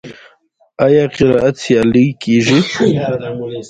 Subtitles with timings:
[0.85, 2.59] آیا قرائت سیالۍ کیږي؟